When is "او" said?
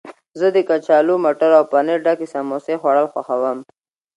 1.59-1.65